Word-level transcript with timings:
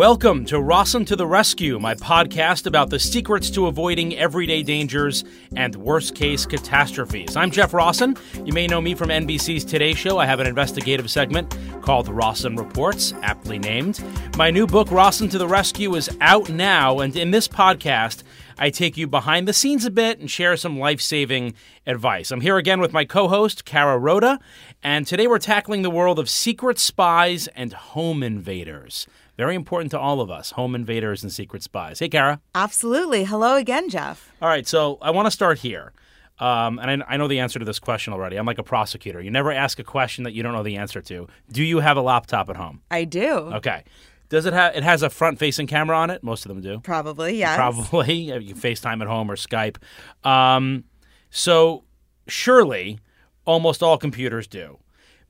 Welcome 0.00 0.46
to 0.46 0.56
Rossen 0.56 1.06
to 1.08 1.14
the 1.14 1.26
Rescue, 1.26 1.78
my 1.78 1.94
podcast 1.94 2.64
about 2.64 2.88
the 2.88 2.98
secrets 2.98 3.50
to 3.50 3.66
avoiding 3.66 4.16
everyday 4.16 4.62
dangers 4.62 5.24
and 5.54 5.76
worst 5.76 6.14
case 6.14 6.46
catastrophes. 6.46 7.36
I'm 7.36 7.50
Jeff 7.50 7.72
Rossen. 7.72 8.18
You 8.46 8.54
may 8.54 8.66
know 8.66 8.80
me 8.80 8.94
from 8.94 9.10
NBC's 9.10 9.62
Today 9.62 9.92
Show. 9.92 10.16
I 10.16 10.24
have 10.24 10.40
an 10.40 10.46
investigative 10.46 11.10
segment 11.10 11.54
called 11.82 12.06
Rossen 12.06 12.56
Reports, 12.56 13.12
aptly 13.20 13.58
named. 13.58 14.02
My 14.38 14.50
new 14.50 14.66
book, 14.66 14.88
Rossen 14.88 15.30
to 15.32 15.38
the 15.38 15.46
Rescue, 15.46 15.94
is 15.94 16.08
out 16.22 16.48
now, 16.48 17.00
and 17.00 17.14
in 17.14 17.30
this 17.30 17.46
podcast, 17.46 18.22
I 18.58 18.70
take 18.70 18.96
you 18.96 19.06
behind 19.06 19.46
the 19.46 19.52
scenes 19.52 19.84
a 19.84 19.90
bit 19.90 20.18
and 20.18 20.30
share 20.30 20.56
some 20.56 20.78
life 20.78 21.02
saving 21.02 21.52
advice. 21.86 22.30
I'm 22.30 22.40
here 22.40 22.56
again 22.56 22.80
with 22.80 22.94
my 22.94 23.04
co 23.04 23.28
host, 23.28 23.66
Kara 23.66 23.98
Rhoda, 23.98 24.40
and 24.82 25.06
today 25.06 25.26
we're 25.26 25.38
tackling 25.38 25.82
the 25.82 25.90
world 25.90 26.18
of 26.18 26.30
secret 26.30 26.78
spies 26.78 27.48
and 27.48 27.74
home 27.74 28.22
invaders. 28.22 29.06
Very 29.40 29.54
important 29.54 29.90
to 29.92 29.98
all 29.98 30.20
of 30.20 30.30
us, 30.30 30.50
home 30.50 30.74
invaders 30.74 31.22
and 31.22 31.32
secret 31.32 31.62
spies. 31.62 31.98
Hey, 31.98 32.10
Kara. 32.10 32.42
Absolutely. 32.54 33.24
Hello 33.24 33.56
again, 33.56 33.88
Jeff. 33.88 34.30
All 34.42 34.50
right, 34.50 34.66
so 34.66 34.98
I 35.00 35.12
want 35.12 35.28
to 35.28 35.30
start 35.30 35.60
here. 35.60 35.94
Um, 36.38 36.78
and 36.78 37.02
I, 37.02 37.14
I, 37.14 37.16
know 37.16 37.26
the 37.26 37.38
answer 37.38 37.58
to 37.58 37.64
this 37.64 37.78
question 37.78 38.12
already. 38.12 38.36
I'm 38.36 38.44
like 38.44 38.58
a 38.58 38.62
prosecutor. 38.62 39.18
You 39.18 39.30
never 39.30 39.50
ask 39.50 39.78
a 39.78 39.82
question 39.82 40.24
that 40.24 40.34
you 40.34 40.42
don't 40.42 40.52
know 40.52 40.62
the 40.62 40.76
answer 40.76 41.00
to. 41.00 41.26
Do 41.50 41.64
you 41.64 41.78
have 41.78 41.96
a 41.96 42.02
laptop 42.02 42.50
at 42.50 42.56
home? 42.56 42.82
I 42.90 43.04
do. 43.04 43.32
Okay. 43.32 43.84
Does 44.28 44.44
it 44.44 44.52
have? 44.52 44.76
It 44.76 44.82
has 44.82 45.02
a 45.02 45.08
front-facing 45.08 45.68
camera 45.68 45.96
on 45.96 46.10
it. 46.10 46.22
Most 46.22 46.44
of 46.44 46.50
them 46.50 46.60
do. 46.60 46.80
Probably, 46.80 47.38
yes. 47.38 47.56
Probably. 47.56 48.12
You 48.42 48.52
can 48.52 48.60
FaceTime 48.60 49.00
at 49.00 49.08
home 49.08 49.30
or 49.30 49.36
Skype. 49.36 49.78
Um, 50.22 50.84
so 51.30 51.84
surely, 52.28 52.98
almost 53.46 53.82
all 53.82 53.96
computers 53.96 54.46
do. 54.46 54.80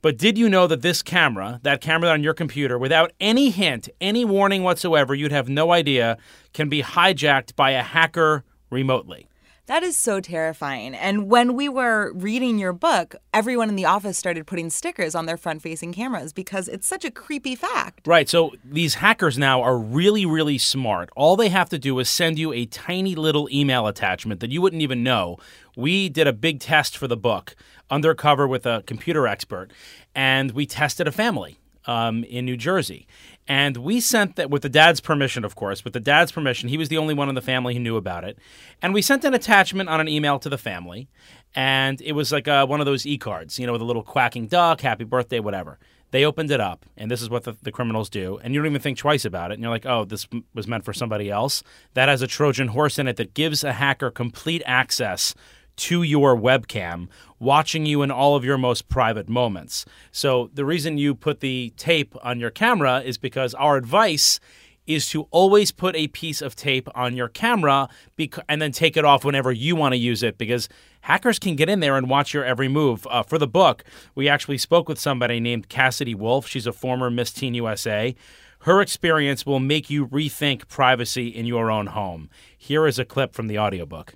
But 0.03 0.17
did 0.17 0.39
you 0.39 0.49
know 0.49 0.67
that 0.67 0.83
this 0.83 1.03
camera, 1.03 1.61
that 1.63 1.81
camera 1.81 2.11
on 2.11 2.23
your 2.23 2.35
computer, 2.35 2.79
without 2.79 3.13
any 3.21 3.51
hint, 3.51 3.89
any 4.01 4.25
warning 4.25 4.63
whatsoever, 4.63 5.15
you'd 5.15 5.33
have 5.33 5.49
no 5.49 5.73
idea, 5.73 6.17
can 6.53 6.69
be 6.69 6.83
hijacked 6.83 7.55
by 7.55 7.73
a 7.73 7.83
hacker 7.83 8.45
remotely? 8.71 9.30
That 9.71 9.85
is 9.85 9.97
so 9.97 10.19
terrifying. 10.19 10.97
And 10.97 11.31
when 11.31 11.55
we 11.55 11.69
were 11.69 12.13
reading 12.15 12.59
your 12.59 12.73
book, 12.73 13.15
everyone 13.33 13.69
in 13.69 13.77
the 13.77 13.85
office 13.85 14.19
started 14.19 14.45
putting 14.45 14.69
stickers 14.69 15.15
on 15.15 15.27
their 15.27 15.37
front 15.37 15.63
facing 15.63 15.93
cameras 15.93 16.33
because 16.33 16.67
it's 16.67 16.89
such 16.89 17.05
a 17.05 17.11
creepy 17.13 17.55
fact. 17.55 18.05
Right. 18.05 18.29
So 18.29 18.51
these 18.65 18.95
hackers 18.95 19.39
now 19.39 19.63
are 19.63 19.79
really, 19.79 20.27
really 20.27 20.59
smart. 20.59 21.09
All 21.15 21.37
they 21.37 21.51
have 21.51 21.69
to 21.69 21.79
do 21.79 21.97
is 22.01 22.11
send 22.11 22.37
you 22.37 22.53
a 22.53 22.67
tiny 22.67 23.15
little 23.15 23.49
email 23.53 23.87
attachment 23.87 24.41
that 24.41 24.51
you 24.51 24.61
wouldn't 24.61 24.83
even 24.83 25.05
know. 25.05 25.39
We 25.77 26.09
did 26.09 26.27
a 26.27 26.33
big 26.33 26.59
test 26.59 26.99
for 26.99 27.07
the 27.07 27.17
book 27.17 27.55
undercover 27.93 28.49
with 28.49 28.67
a 28.67 28.83
computer 28.89 29.29
expert, 29.29 29.71
and 30.17 30.51
we 30.51 30.67
tested 30.67 31.07
a 31.07 31.13
family 31.13 31.61
um, 31.87 32.25
in 32.25 32.45
New 32.45 32.57
Jersey. 32.57 33.07
And 33.49 33.79
we 33.79 34.01
sent 34.01 34.37
that 34.37 34.51
with 34.51 34.63
the 34.63 34.69
dad's 34.69 35.01
permission, 35.01 35.45
of 35.45 35.57
course, 35.57 35.83
with 35.83 35.93
the 35.93 36.01
dad's 36.01 36.31
permission. 36.31 36.69
He 36.69 36.79
was 36.79 36.89
the 36.89 36.99
only 36.99 37.15
one 37.15 37.29
in 37.29 37.35
the 37.35 37.43
family 37.43 37.75
who 37.75 37.81
knew 37.81 37.97
about 37.97 38.23
it. 38.25 38.39
And 38.81 38.95
we 38.95 39.03
sent 39.03 39.25
an 39.25 39.35
attachment 39.35 39.89
on 39.89 40.01
an 40.01 40.09
email 40.09 40.39
to 40.39 40.49
the 40.49 40.59
family. 40.59 41.09
And 41.55 42.01
it 42.01 42.13
was 42.13 42.31
like 42.31 42.47
uh, 42.47 42.67
one 42.67 42.81
of 42.81 42.87
those 42.87 43.07
e 43.07 43.19
cards, 43.19 43.59
you 43.59 43.67
know, 43.67 43.73
with 43.73 43.83
a 43.83 43.87
little 43.87 44.05
quacking 44.05 44.47
duck, 44.47 44.83
happy 44.83 45.05
birthday, 45.05 45.41
whatever. 45.41 45.79
They 46.13 46.25
opened 46.25 46.51
it 46.51 46.61
up, 46.61 46.87
and 46.97 47.09
this 47.11 47.23
is 47.23 47.31
what 47.31 47.45
the, 47.45 47.57
the, 47.63 47.71
criminals 47.71 48.11
do. 48.11 48.41
And 48.43 48.53
you 48.53 48.61
don't 48.61 48.67
even 48.67 48.81
think 48.81 48.99
twice 48.99 49.25
about 49.25 49.53
it. 49.53 49.55
And 49.55 49.63
you're 49.63 49.71
like, 49.71 49.87
oh, 49.87 50.05
this 50.05 50.27
was 50.55 50.67
meant 50.67 50.85
for 50.85 50.93
somebody 50.93 51.31
else. 51.31 51.63
That 51.95 52.09
has 52.09 52.21
a 52.21 52.27
Trojan 52.27 52.69
horse 52.69 52.99
in 52.99 53.07
it 53.07 53.17
that 53.17 53.33
gives 53.33 53.63
a 53.63 53.73
hacker 53.73 54.11
complete 54.11 54.63
access 54.67 55.35
to 55.81 56.03
your 56.03 56.37
webcam, 56.37 57.09
watching 57.39 57.87
you 57.87 58.03
in 58.03 58.11
all 58.11 58.37
of 58.37 58.45
your 58.45 58.59
most 58.59 58.89
private 58.89 59.29
moments. 59.29 59.85
So, 60.13 60.51
the 60.55 60.65
reason 60.65 60.99
you 60.99 61.15
put 61.15 61.41
the 61.41 61.73
tape 61.77 62.15
on 62.23 62.39
your 62.39 62.51
camera 62.51 63.01
is 63.01 63.19
because 63.19 63.55
our 63.55 63.77
advice 63.77 64.41
is 64.87 65.09
to 65.09 65.23
always 65.31 65.71
put 65.71 65.95
a 65.95 66.09
piece 66.09 66.43
of 66.43 66.57
tape 66.57 66.89
on 66.95 67.15
your 67.15 67.29
camera 67.29 67.89
bec- 68.17 68.45
and 68.49 68.61
then 68.61 68.73
take 68.73 68.97
it 68.97 69.05
off 69.05 69.25
whenever 69.25 69.53
you 69.53 69.77
want 69.77 69.93
to 69.93 69.99
use 69.99 70.23
it 70.23 70.37
because 70.37 70.69
hackers 71.03 71.39
can 71.39 71.55
get 71.55 71.69
in 71.69 71.81
there 71.81 71.97
and 71.97 72.11
watch 72.11 72.35
your 72.35 72.45
every 72.45 72.69
move. 72.69 73.07
Uh, 73.09 73.23
for 73.23 73.39
the 73.39 73.47
book, 73.47 73.85
we 74.15 74.29
actually 74.29 74.59
spoke 74.59 74.89
with 74.89 74.99
somebody 74.99 75.39
named 75.39 75.69
Cassidy 75.69 76.15
Wolf. 76.15 76.49
She's 76.49 76.67
a 76.67 76.73
former 76.73 77.11
Miss 77.11 77.33
Teen 77.33 77.55
USA. 77.55 78.15
Her 78.61 78.83
experience 78.83 79.47
will 79.47 79.61
make 79.61 79.89
you 79.89 80.07
rethink 80.07 80.69
privacy 80.69 81.29
in 81.29 81.47
your 81.47 81.71
own 81.71 81.89
home. 81.89 82.29
Here 82.59 82.87
is 82.87 82.99
a 82.99 83.05
clip 83.05 83.33
from 83.33 83.47
the 83.47 83.59
audiobook. 83.59 84.15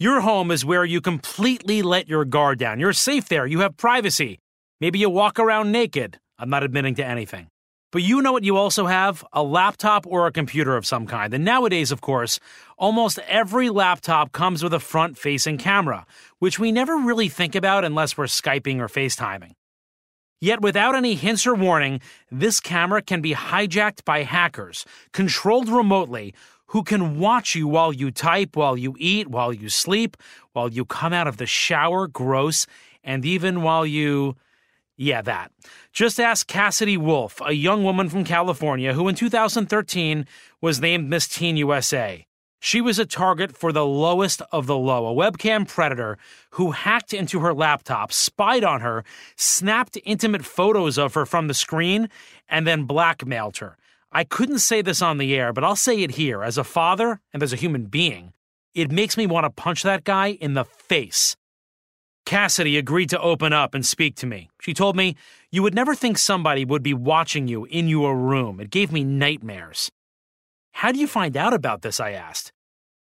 Your 0.00 0.20
home 0.20 0.52
is 0.52 0.64
where 0.64 0.84
you 0.84 1.00
completely 1.00 1.82
let 1.82 2.08
your 2.08 2.24
guard 2.24 2.60
down. 2.60 2.78
You're 2.78 2.92
safe 2.92 3.28
there. 3.28 3.46
You 3.46 3.60
have 3.60 3.76
privacy. 3.76 4.38
Maybe 4.80 5.00
you 5.00 5.10
walk 5.10 5.40
around 5.40 5.72
naked. 5.72 6.20
I'm 6.38 6.48
not 6.48 6.62
admitting 6.62 6.94
to 6.96 7.04
anything. 7.04 7.48
But 7.90 8.04
you 8.04 8.22
know 8.22 8.30
what 8.30 8.44
you 8.44 8.56
also 8.56 8.86
have? 8.86 9.24
A 9.32 9.42
laptop 9.42 10.06
or 10.06 10.28
a 10.28 10.32
computer 10.32 10.76
of 10.76 10.86
some 10.86 11.08
kind. 11.08 11.34
And 11.34 11.44
nowadays, 11.44 11.90
of 11.90 12.00
course, 12.00 12.38
almost 12.76 13.18
every 13.26 13.70
laptop 13.70 14.30
comes 14.30 14.62
with 14.62 14.72
a 14.72 14.78
front 14.78 15.18
facing 15.18 15.58
camera, 15.58 16.06
which 16.38 16.60
we 16.60 16.70
never 16.70 16.96
really 16.96 17.28
think 17.28 17.56
about 17.56 17.84
unless 17.84 18.16
we're 18.16 18.26
Skyping 18.26 18.78
or 18.78 18.86
FaceTiming. 18.86 19.54
Yet, 20.40 20.60
without 20.60 20.94
any 20.94 21.16
hints 21.16 21.44
or 21.44 21.56
warning, 21.56 22.00
this 22.30 22.60
camera 22.60 23.02
can 23.02 23.20
be 23.20 23.34
hijacked 23.34 24.04
by 24.04 24.22
hackers, 24.22 24.84
controlled 25.12 25.68
remotely, 25.68 26.34
who 26.68 26.82
can 26.82 27.18
watch 27.18 27.54
you 27.54 27.68
while 27.68 27.92
you 27.92 28.10
type, 28.10 28.56
while 28.56 28.76
you 28.76 28.94
eat, 28.98 29.28
while 29.28 29.52
you 29.52 29.68
sleep, 29.68 30.16
while 30.52 30.70
you 30.70 30.84
come 30.84 31.12
out 31.12 31.26
of 31.26 31.36
the 31.36 31.46
shower, 31.46 32.06
gross, 32.06 32.66
and 33.02 33.24
even 33.24 33.62
while 33.62 33.86
you. 33.86 34.36
Yeah, 34.96 35.22
that. 35.22 35.52
Just 35.92 36.18
ask 36.18 36.46
Cassidy 36.46 36.96
Wolf, 36.96 37.40
a 37.44 37.52
young 37.52 37.84
woman 37.84 38.08
from 38.08 38.24
California 38.24 38.94
who 38.94 39.06
in 39.06 39.14
2013 39.14 40.26
was 40.60 40.80
named 40.80 41.08
Miss 41.08 41.28
Teen 41.28 41.56
USA. 41.56 42.26
She 42.60 42.80
was 42.80 42.98
a 42.98 43.06
target 43.06 43.56
for 43.56 43.72
the 43.72 43.86
lowest 43.86 44.42
of 44.50 44.66
the 44.66 44.76
low, 44.76 45.06
a 45.06 45.14
webcam 45.14 45.68
predator 45.68 46.18
who 46.50 46.72
hacked 46.72 47.14
into 47.14 47.38
her 47.38 47.54
laptop, 47.54 48.12
spied 48.12 48.64
on 48.64 48.80
her, 48.80 49.04
snapped 49.36 49.96
intimate 50.04 50.44
photos 50.44 50.98
of 50.98 51.14
her 51.14 51.24
from 51.24 51.46
the 51.46 51.54
screen, 51.54 52.08
and 52.48 52.66
then 52.66 52.82
blackmailed 52.82 53.58
her. 53.58 53.77
I 54.10 54.24
couldn't 54.24 54.60
say 54.60 54.82
this 54.82 55.02
on 55.02 55.18
the 55.18 55.34
air, 55.34 55.52
but 55.52 55.64
I'll 55.64 55.76
say 55.76 56.02
it 56.02 56.12
here. 56.12 56.42
As 56.42 56.56
a 56.56 56.64
father 56.64 57.20
and 57.32 57.42
as 57.42 57.52
a 57.52 57.56
human 57.56 57.86
being, 57.86 58.32
it 58.74 58.90
makes 58.90 59.16
me 59.16 59.26
want 59.26 59.44
to 59.44 59.50
punch 59.50 59.82
that 59.82 60.04
guy 60.04 60.28
in 60.28 60.54
the 60.54 60.64
face. 60.64 61.36
Cassidy 62.24 62.76
agreed 62.76 63.10
to 63.10 63.20
open 63.20 63.52
up 63.52 63.74
and 63.74 63.84
speak 63.84 64.14
to 64.16 64.26
me. 64.26 64.50
She 64.60 64.74
told 64.74 64.96
me, 64.96 65.16
You 65.50 65.62
would 65.62 65.74
never 65.74 65.94
think 65.94 66.18
somebody 66.18 66.64
would 66.64 66.82
be 66.82 66.94
watching 66.94 67.48
you 67.48 67.64
in 67.64 67.88
your 67.88 68.16
room. 68.16 68.60
It 68.60 68.70
gave 68.70 68.92
me 68.92 69.02
nightmares. 69.04 69.90
How 70.72 70.92
do 70.92 70.98
you 70.98 71.06
find 71.06 71.36
out 71.36 71.54
about 71.54 71.82
this? 71.82 72.00
I 72.00 72.10
asked. 72.10 72.52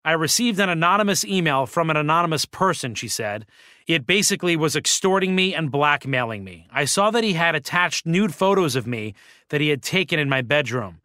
I 0.06 0.12
received 0.12 0.60
an 0.60 0.68
anonymous 0.68 1.24
email 1.24 1.66
from 1.66 1.90
an 1.90 1.96
anonymous 1.96 2.44
person, 2.44 2.94
she 2.94 3.08
said. 3.08 3.44
It 3.88 4.06
basically 4.06 4.54
was 4.54 4.76
extorting 4.76 5.34
me 5.34 5.52
and 5.52 5.68
blackmailing 5.68 6.44
me. 6.44 6.68
I 6.70 6.84
saw 6.84 7.10
that 7.10 7.24
he 7.24 7.32
had 7.32 7.56
attached 7.56 8.06
nude 8.06 8.32
photos 8.32 8.76
of 8.76 8.86
me 8.86 9.14
that 9.48 9.60
he 9.60 9.70
had 9.70 9.82
taken 9.82 10.20
in 10.20 10.28
my 10.28 10.42
bedroom. 10.42 11.00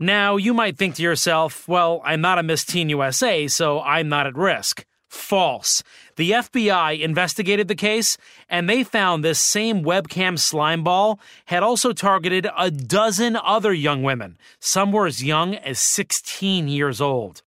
Now, 0.00 0.38
you 0.38 0.54
might 0.54 0.78
think 0.78 0.94
to 0.94 1.02
yourself, 1.02 1.68
well, 1.68 2.00
I'm 2.02 2.22
not 2.22 2.38
a 2.38 2.42
Miss 2.42 2.64
Teen 2.64 2.88
USA, 2.88 3.46
so 3.46 3.82
I'm 3.82 4.08
not 4.08 4.26
at 4.26 4.38
risk. 4.38 4.86
False. 5.10 5.82
The 6.16 6.30
FBI 6.30 6.98
investigated 6.98 7.68
the 7.68 7.74
case 7.74 8.16
and 8.48 8.70
they 8.70 8.84
found 8.84 9.22
this 9.22 9.38
same 9.38 9.84
webcam 9.84 10.38
slimeball 10.38 11.18
had 11.44 11.62
also 11.62 11.92
targeted 11.92 12.48
a 12.56 12.70
dozen 12.70 13.36
other 13.36 13.74
young 13.74 14.02
women. 14.02 14.38
Some 14.60 14.92
were 14.92 15.06
as 15.06 15.22
young 15.22 15.56
as 15.56 15.78
16 15.78 16.68
years 16.68 16.98
old. 16.98 17.42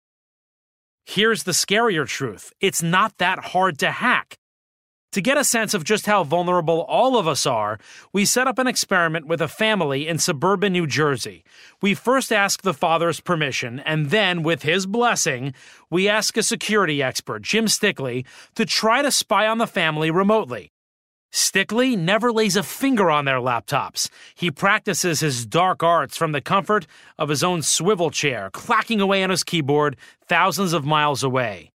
Here's 1.06 1.42
the 1.42 1.52
scarier 1.52 2.06
truth 2.06 2.52
it's 2.60 2.82
not 2.82 3.18
that 3.18 3.38
hard 3.38 3.78
to 3.80 3.90
hack. 3.90 4.38
To 5.12 5.20
get 5.20 5.38
a 5.38 5.44
sense 5.44 5.74
of 5.74 5.84
just 5.84 6.06
how 6.06 6.24
vulnerable 6.24 6.80
all 6.88 7.16
of 7.16 7.28
us 7.28 7.46
are, 7.46 7.78
we 8.12 8.24
set 8.24 8.48
up 8.48 8.58
an 8.58 8.66
experiment 8.66 9.28
with 9.28 9.40
a 9.40 9.46
family 9.46 10.08
in 10.08 10.18
suburban 10.18 10.72
New 10.72 10.88
Jersey. 10.88 11.44
We 11.80 11.94
first 11.94 12.32
ask 12.32 12.62
the 12.62 12.74
father's 12.74 13.20
permission, 13.20 13.78
and 13.80 14.10
then, 14.10 14.42
with 14.42 14.62
his 14.62 14.86
blessing, 14.86 15.54
we 15.88 16.08
ask 16.08 16.36
a 16.36 16.42
security 16.42 17.00
expert, 17.00 17.42
Jim 17.42 17.66
Stickley, 17.66 18.24
to 18.56 18.66
try 18.66 19.02
to 19.02 19.12
spy 19.12 19.46
on 19.46 19.58
the 19.58 19.68
family 19.68 20.10
remotely. 20.10 20.72
Stickley 21.34 21.96
never 21.96 22.30
lays 22.30 22.54
a 22.54 22.62
finger 22.62 23.10
on 23.10 23.24
their 23.24 23.40
laptops. 23.40 24.08
He 24.36 24.52
practices 24.52 25.18
his 25.18 25.44
dark 25.44 25.82
arts 25.82 26.16
from 26.16 26.30
the 26.30 26.40
comfort 26.40 26.86
of 27.18 27.28
his 27.28 27.42
own 27.42 27.60
swivel 27.62 28.10
chair, 28.10 28.50
clacking 28.52 29.00
away 29.00 29.24
on 29.24 29.30
his 29.30 29.42
keyboard 29.42 29.96
thousands 30.28 30.72
of 30.72 30.84
miles 30.84 31.24
away. 31.24 31.72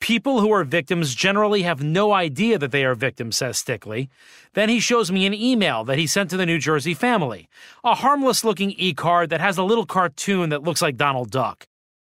People 0.00 0.40
who 0.40 0.50
are 0.50 0.64
victims 0.64 1.14
generally 1.14 1.60
have 1.60 1.82
no 1.82 2.14
idea 2.14 2.56
that 2.58 2.70
they 2.70 2.86
are 2.86 2.94
victims, 2.94 3.36
says 3.36 3.58
Stickley. 3.58 4.08
Then 4.54 4.70
he 4.70 4.80
shows 4.80 5.12
me 5.12 5.26
an 5.26 5.34
email 5.34 5.84
that 5.84 5.98
he 5.98 6.06
sent 6.06 6.30
to 6.30 6.38
the 6.38 6.46
New 6.46 6.58
Jersey 6.58 6.94
family, 6.94 7.50
a 7.84 7.94
harmless 7.94 8.44
looking 8.44 8.70
e 8.78 8.94
card 8.94 9.28
that 9.28 9.42
has 9.42 9.58
a 9.58 9.62
little 9.62 9.84
cartoon 9.84 10.48
that 10.48 10.62
looks 10.62 10.80
like 10.80 10.96
Donald 10.96 11.30
Duck. 11.30 11.66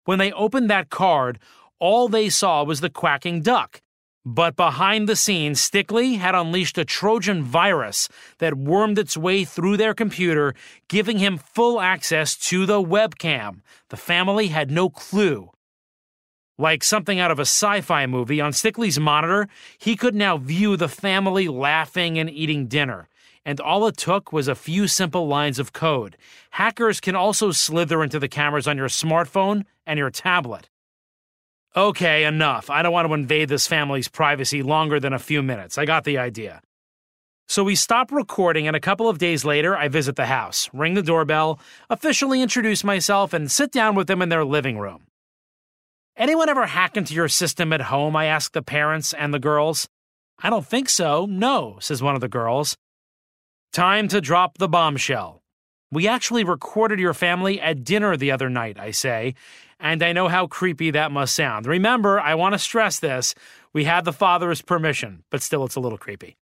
When 0.04 0.18
they 0.18 0.32
opened 0.32 0.68
that 0.68 0.90
card, 0.90 1.38
all 1.78 2.08
they 2.08 2.28
saw 2.28 2.64
was 2.64 2.80
the 2.80 2.90
quacking 2.90 3.40
duck. 3.40 3.82
But 4.30 4.56
behind 4.56 5.08
the 5.08 5.16
scenes, 5.16 5.58
Stickley 5.58 6.18
had 6.18 6.34
unleashed 6.34 6.76
a 6.76 6.84
Trojan 6.84 7.42
virus 7.42 8.10
that 8.40 8.58
wormed 8.58 8.98
its 8.98 9.16
way 9.16 9.42
through 9.42 9.78
their 9.78 9.94
computer, 9.94 10.54
giving 10.86 11.16
him 11.16 11.38
full 11.38 11.80
access 11.80 12.36
to 12.50 12.66
the 12.66 12.82
webcam. 12.82 13.62
The 13.88 13.96
family 13.96 14.48
had 14.48 14.70
no 14.70 14.90
clue. 14.90 15.50
Like 16.58 16.84
something 16.84 17.18
out 17.18 17.30
of 17.30 17.38
a 17.38 17.46
sci 17.46 17.80
fi 17.80 18.04
movie, 18.04 18.38
on 18.38 18.52
Stickley's 18.52 19.00
monitor, 19.00 19.48
he 19.78 19.96
could 19.96 20.14
now 20.14 20.36
view 20.36 20.76
the 20.76 20.88
family 20.90 21.48
laughing 21.48 22.18
and 22.18 22.28
eating 22.28 22.66
dinner. 22.66 23.08
And 23.46 23.58
all 23.62 23.86
it 23.86 23.96
took 23.96 24.30
was 24.30 24.46
a 24.46 24.54
few 24.54 24.88
simple 24.88 25.26
lines 25.26 25.58
of 25.58 25.72
code. 25.72 26.18
Hackers 26.50 27.00
can 27.00 27.16
also 27.16 27.50
slither 27.50 28.04
into 28.04 28.18
the 28.18 28.28
cameras 28.28 28.68
on 28.68 28.76
your 28.76 28.88
smartphone 28.88 29.64
and 29.86 29.98
your 29.98 30.10
tablet. 30.10 30.68
Okay, 31.76 32.24
enough. 32.24 32.70
I 32.70 32.82
don't 32.82 32.92
want 32.92 33.08
to 33.08 33.14
invade 33.14 33.48
this 33.48 33.66
family's 33.66 34.08
privacy 34.08 34.62
longer 34.62 34.98
than 34.98 35.12
a 35.12 35.18
few 35.18 35.42
minutes. 35.42 35.78
I 35.78 35.84
got 35.84 36.04
the 36.04 36.18
idea. 36.18 36.60
So 37.46 37.64
we 37.64 37.76
stop 37.76 38.12
recording, 38.12 38.66
and 38.66 38.76
a 38.76 38.80
couple 38.80 39.08
of 39.08 39.18
days 39.18 39.44
later, 39.44 39.76
I 39.76 39.88
visit 39.88 40.16
the 40.16 40.26
house, 40.26 40.68
ring 40.72 40.94
the 40.94 41.02
doorbell, 41.02 41.58
officially 41.88 42.42
introduce 42.42 42.84
myself, 42.84 43.32
and 43.32 43.50
sit 43.50 43.72
down 43.72 43.94
with 43.94 44.06
them 44.06 44.20
in 44.20 44.28
their 44.28 44.44
living 44.44 44.78
room. 44.78 45.04
Anyone 46.16 46.48
ever 46.48 46.66
hack 46.66 46.96
into 46.96 47.14
your 47.14 47.28
system 47.28 47.72
at 47.72 47.80
home? 47.80 48.16
I 48.16 48.26
ask 48.26 48.52
the 48.52 48.60
parents 48.60 49.14
and 49.14 49.32
the 49.32 49.38
girls. 49.38 49.88
I 50.42 50.50
don't 50.50 50.66
think 50.66 50.88
so. 50.88 51.26
No, 51.26 51.78
says 51.80 52.02
one 52.02 52.14
of 52.14 52.20
the 52.20 52.28
girls. 52.28 52.76
Time 53.72 54.08
to 54.08 54.20
drop 54.20 54.58
the 54.58 54.68
bombshell. 54.68 55.42
We 55.90 56.06
actually 56.06 56.44
recorded 56.44 56.98
your 56.98 57.14
family 57.14 57.60
at 57.60 57.84
dinner 57.84 58.16
the 58.16 58.30
other 58.30 58.50
night, 58.50 58.78
I 58.78 58.90
say, 58.90 59.34
and 59.80 60.02
I 60.02 60.12
know 60.12 60.28
how 60.28 60.46
creepy 60.46 60.90
that 60.90 61.12
must 61.12 61.34
sound. 61.34 61.66
Remember, 61.66 62.20
I 62.20 62.34
want 62.34 62.52
to 62.54 62.58
stress 62.58 62.98
this 62.98 63.34
we 63.72 63.84
had 63.84 64.04
the 64.04 64.12
father's 64.12 64.60
permission, 64.60 65.22
but 65.30 65.42
still 65.42 65.64
it's 65.64 65.76
a 65.76 65.80
little 65.80 65.98
creepy. 65.98 66.36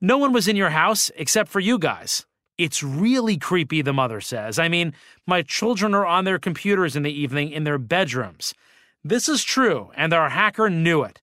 No 0.00 0.18
one 0.18 0.32
was 0.32 0.48
in 0.48 0.56
your 0.56 0.70
house 0.70 1.10
except 1.16 1.50
for 1.50 1.60
you 1.60 1.78
guys. 1.78 2.26
It's 2.56 2.82
really 2.82 3.36
creepy, 3.36 3.82
the 3.82 3.92
mother 3.92 4.20
says. 4.20 4.58
I 4.58 4.68
mean, 4.68 4.94
my 5.26 5.42
children 5.42 5.94
are 5.94 6.06
on 6.06 6.24
their 6.24 6.38
computers 6.38 6.94
in 6.94 7.02
the 7.02 7.12
evening 7.12 7.50
in 7.50 7.64
their 7.64 7.78
bedrooms. 7.78 8.54
This 9.02 9.28
is 9.28 9.42
true, 9.42 9.90
and 9.96 10.12
our 10.12 10.30
hacker 10.30 10.70
knew 10.70 11.02
it. 11.02 11.20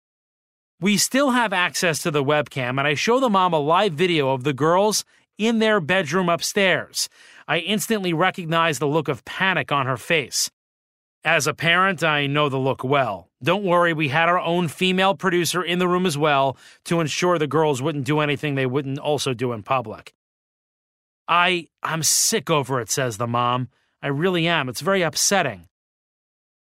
We 0.79 0.97
still 0.97 1.31
have 1.31 1.53
access 1.53 2.03
to 2.03 2.11
the 2.11 2.23
webcam, 2.23 2.77
and 2.77 2.81
I 2.81 2.95
show 2.95 3.19
the 3.19 3.29
mom 3.29 3.53
a 3.53 3.59
live 3.59 3.93
video 3.93 4.31
of 4.31 4.43
the 4.43 4.53
girls 4.53 5.05
in 5.37 5.59
their 5.59 5.79
bedroom 5.79 6.27
upstairs. 6.27 7.07
I 7.51 7.57
instantly 7.57 8.13
recognize 8.13 8.79
the 8.79 8.87
look 8.87 9.09
of 9.09 9.25
panic 9.25 9.73
on 9.73 9.85
her 9.85 9.97
face. 9.97 10.49
As 11.25 11.47
a 11.47 11.53
parent, 11.53 12.01
I 12.01 12.25
know 12.25 12.47
the 12.47 12.57
look 12.57 12.81
well. 12.81 13.27
Don't 13.43 13.65
worry, 13.65 13.91
we 13.91 14.07
had 14.07 14.29
our 14.29 14.39
own 14.39 14.69
female 14.69 15.15
producer 15.15 15.61
in 15.61 15.77
the 15.77 15.87
room 15.89 16.05
as 16.05 16.17
well 16.17 16.55
to 16.85 17.01
ensure 17.01 17.37
the 17.37 17.47
girls 17.47 17.81
wouldn't 17.81 18.05
do 18.05 18.21
anything 18.21 18.55
they 18.55 18.65
wouldn't 18.65 18.99
also 18.99 19.33
do 19.33 19.51
in 19.51 19.63
public. 19.63 20.13
I 21.27 21.67
I'm 21.83 22.03
sick 22.03 22.49
over 22.49 22.79
it, 22.79 22.89
says 22.89 23.17
the 23.17 23.27
mom. 23.27 23.67
I 24.01 24.07
really 24.07 24.47
am. 24.47 24.69
It's 24.69 24.79
very 24.79 25.01
upsetting. 25.01 25.67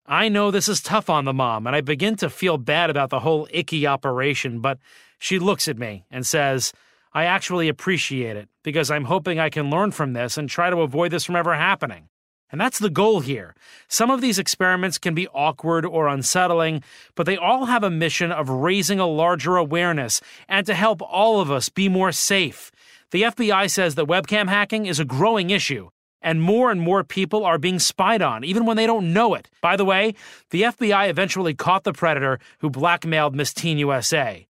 I 0.06 0.28
know 0.28 0.52
this 0.52 0.68
is 0.68 0.82
tough 0.82 1.10
on 1.10 1.24
the 1.24 1.32
mom, 1.32 1.66
and 1.66 1.78
I 1.78 1.80
begin 1.80 2.18
to 2.18 2.30
feel 2.30 2.58
bad 2.58 2.90
about 2.90 3.10
the 3.10 3.22
whole 3.22 3.48
icky 3.52 3.88
operation, 3.88 4.60
but 4.60 4.80
she 5.18 5.40
looks 5.40 5.70
at 5.70 5.78
me 5.78 6.04
and 6.12 6.28
says, 6.28 6.74
I 7.14 7.26
actually 7.26 7.70
appreciate 7.70 8.36
it 8.36 8.50
because 8.64 8.90
I'm 8.90 9.06
hoping 9.06 9.40
I 9.40 9.50
can 9.50 9.70
learn 9.70 9.92
from 9.92 10.14
this 10.14 10.38
and 10.38 10.50
try 10.50 10.70
to 10.70 10.82
avoid 10.82 11.12
this 11.12 11.26
from 11.26 11.36
ever 11.36 11.54
happening. 11.54 12.10
And 12.52 12.62
that's 12.62 12.80
the 12.80 12.90
goal 12.90 13.20
here. 13.20 13.56
Some 13.88 14.12
of 14.12 14.22
these 14.22 14.38
experiments 14.38 14.98
can 14.98 15.16
be 15.16 15.28
awkward 15.30 15.86
or 15.86 16.08
unsettling, 16.08 16.84
but 17.16 17.26
they 17.26 17.38
all 17.38 17.66
have 17.66 17.84
a 17.84 17.90
mission 17.90 18.32
of 18.32 18.50
raising 18.50 19.00
a 19.00 19.08
larger 19.08 19.58
awareness 19.58 20.22
and 20.48 20.66
to 20.68 20.74
help 20.74 21.02
all 21.02 21.40
of 21.40 21.50
us 21.50 21.70
be 21.70 21.90
more 21.90 22.12
safe. 22.12 22.72
The 23.12 23.24
FBI 23.24 23.70
says 23.70 23.96
that 23.96 24.06
webcam 24.06 24.50
hacking 24.50 24.86
is 24.88 25.00
a 25.00 25.06
growing 25.06 25.52
issue, 25.52 25.90
and 26.22 26.42
more 26.42 26.72
and 26.72 26.82
more 26.82 27.04
people 27.04 27.44
are 27.44 27.60
being 27.60 27.80
spied 27.80 28.22
on, 28.22 28.44
even 28.44 28.66
when 28.66 28.78
they 28.78 28.88
don't 28.88 29.14
know 29.14 29.36
it. 29.36 29.50
By 29.62 29.76
the 29.76 29.86
way, 29.86 30.16
the 30.50 30.64
FBI 30.64 31.10
eventually 31.10 31.54
caught 31.54 31.84
the 31.84 31.94
predator 31.94 32.40
who 32.60 32.70
blackmailed 32.70 33.36
Miss 33.36 33.54
Teen 33.54 33.78
USA. 33.78 34.48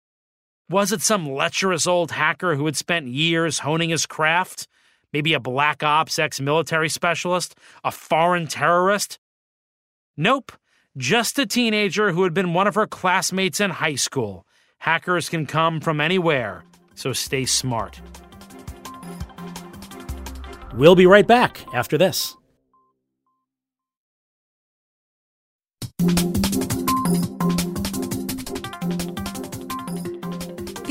Was 0.68 0.92
it 0.92 1.02
some 1.02 1.28
lecherous 1.28 1.86
old 1.86 2.12
hacker 2.12 2.54
who 2.54 2.66
had 2.66 2.76
spent 2.76 3.08
years 3.08 3.60
honing 3.60 3.90
his 3.90 4.06
craft? 4.06 4.68
Maybe 5.12 5.34
a 5.34 5.40
black 5.40 5.82
ops 5.82 6.18
ex 6.18 6.40
military 6.40 6.88
specialist? 6.88 7.54
A 7.84 7.90
foreign 7.90 8.46
terrorist? 8.46 9.18
Nope, 10.16 10.52
just 10.96 11.38
a 11.38 11.46
teenager 11.46 12.12
who 12.12 12.22
had 12.22 12.34
been 12.34 12.54
one 12.54 12.66
of 12.66 12.74
her 12.74 12.86
classmates 12.86 13.60
in 13.60 13.70
high 13.70 13.96
school. 13.96 14.46
Hackers 14.78 15.28
can 15.28 15.46
come 15.46 15.80
from 15.80 16.00
anywhere, 16.00 16.64
so 16.94 17.12
stay 17.12 17.44
smart. 17.44 18.00
We'll 20.74 20.96
be 20.96 21.06
right 21.06 21.26
back 21.26 21.64
after 21.74 21.98
this. 21.98 22.36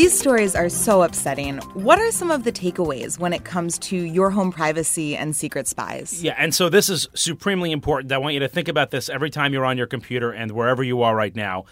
These 0.01 0.17
stories 0.17 0.55
are 0.55 0.67
so 0.67 1.03
upsetting. 1.03 1.59
What 1.75 1.99
are 1.99 2.09
some 2.09 2.31
of 2.31 2.43
the 2.43 2.51
takeaways 2.51 3.19
when 3.19 3.33
it 3.33 3.43
comes 3.43 3.77
to 3.77 3.95
your 3.95 4.31
home 4.31 4.51
privacy 4.51 5.15
and 5.15 5.35
secret 5.35 5.67
spies? 5.67 6.23
Yeah, 6.23 6.33
and 6.39 6.55
so 6.55 6.69
this 6.69 6.89
is 6.89 7.07
supremely 7.13 7.71
important. 7.71 8.11
I 8.11 8.17
want 8.17 8.33
you 8.33 8.39
to 8.39 8.47
think 8.47 8.67
about 8.67 8.89
this 8.89 9.09
every 9.09 9.29
time 9.29 9.53
you're 9.53 9.63
on 9.63 9.77
your 9.77 9.85
computer 9.85 10.31
and 10.31 10.53
wherever 10.53 10.81
you 10.81 11.03
are 11.03 11.15
right 11.15 11.35
now. 11.35 11.65